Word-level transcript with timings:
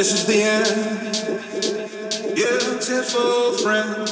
This 0.00 0.12
is 0.14 0.24
the 0.24 0.40
end, 0.40 0.74
beautiful 2.34 3.52
friend. 3.58 4.08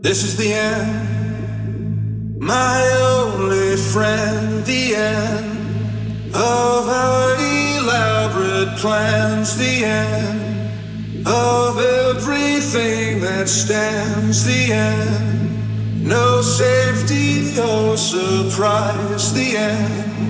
This 0.00 0.22
is 0.22 0.36
the 0.36 0.52
end, 0.52 2.38
my 2.38 2.88
only 3.02 3.76
friend. 3.76 4.64
The 4.64 4.94
end 4.94 6.32
of 6.32 6.88
our 6.88 7.34
elaborate 7.34 8.78
plans. 8.78 9.56
The 9.56 9.84
end 9.84 11.26
of 11.26 11.80
everything 11.80 13.22
that 13.22 13.48
stands. 13.48 14.44
The 14.44 14.72
end, 14.72 16.06
no 16.06 16.42
safety 16.42 17.58
or 17.58 17.96
surprise. 17.96 19.32
The 19.34 19.56
end. 19.56 20.29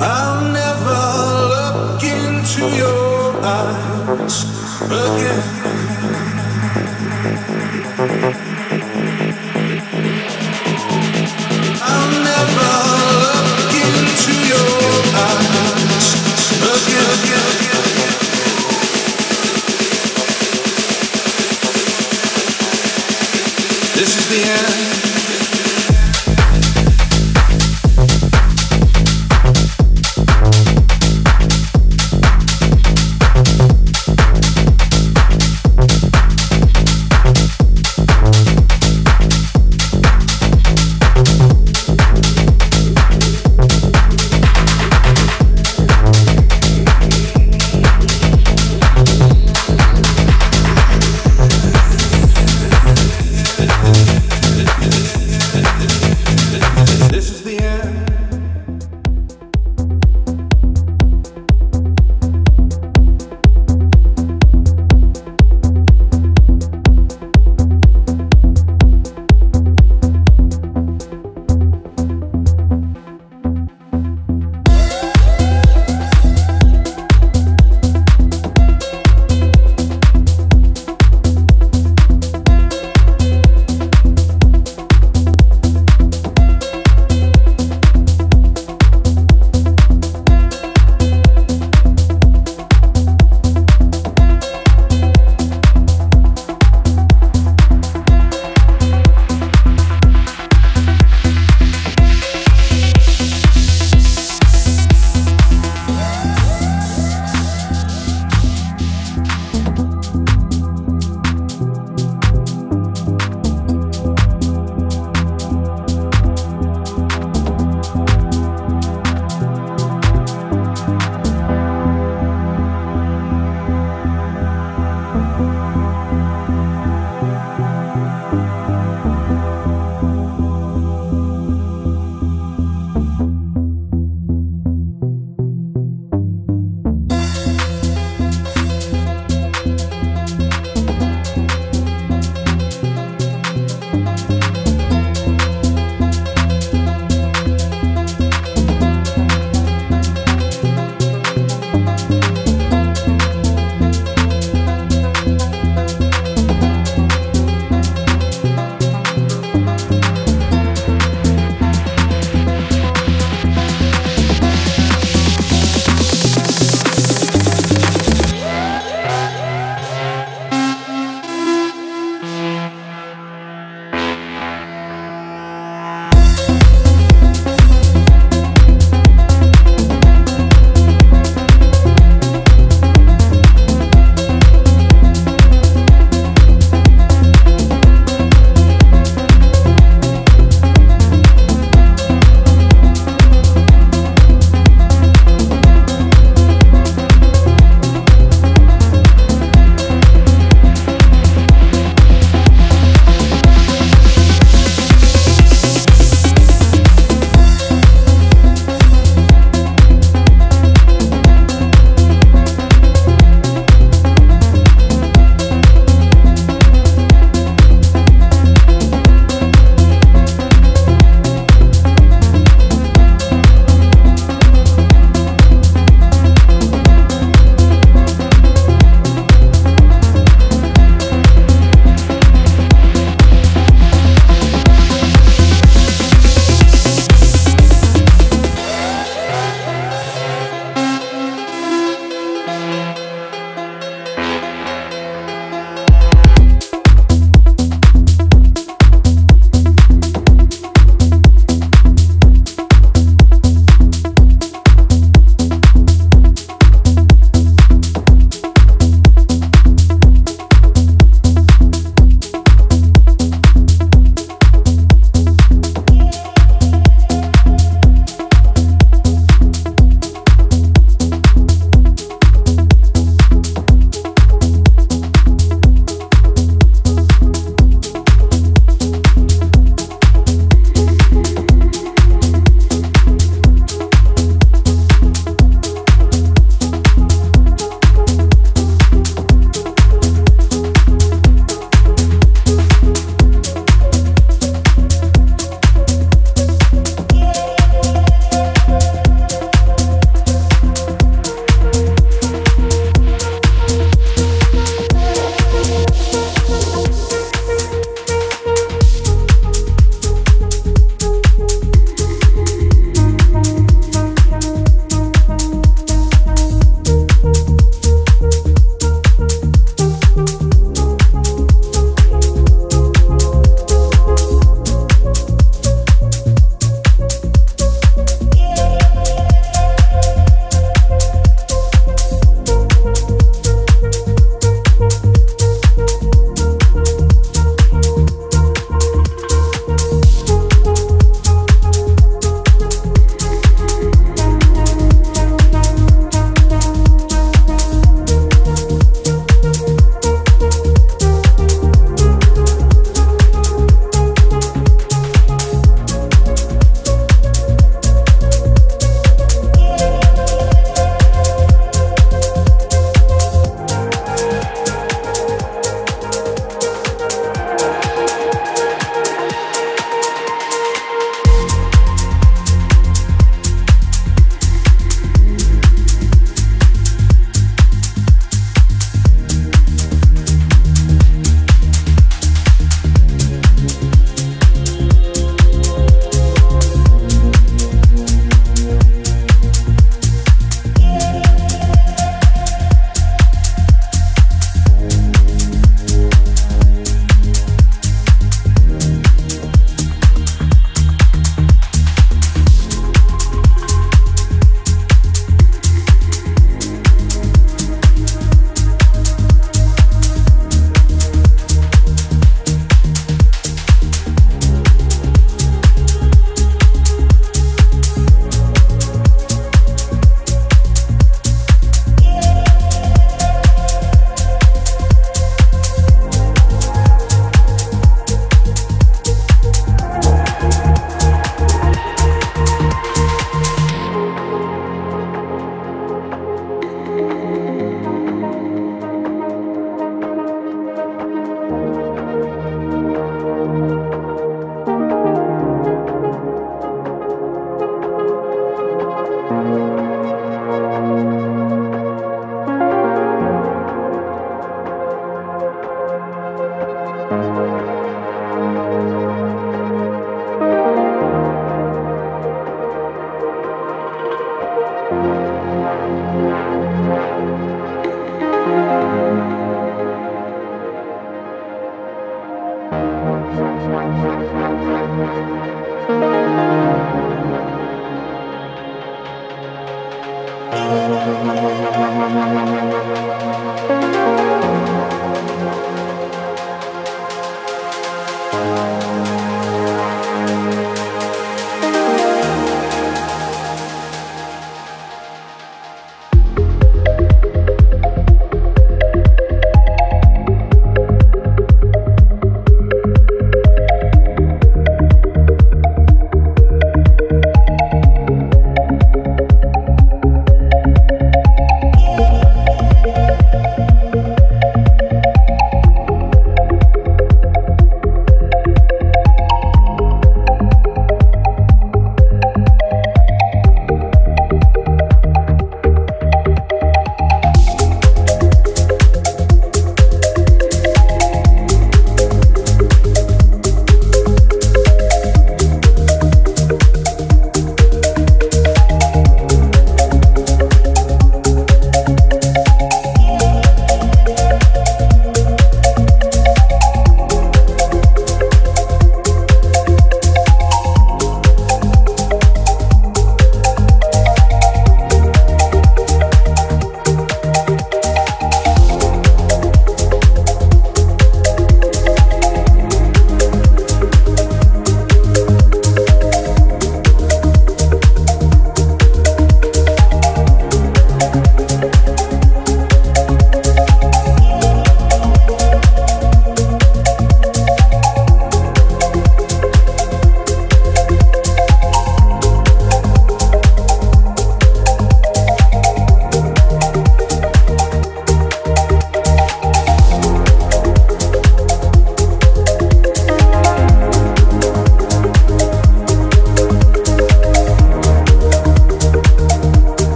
I'll 0.00 0.52
never 0.52 1.00
look 1.52 2.02
into 2.02 2.62
your 2.76 3.44
eyes 3.44 4.44
again. 4.82 5.74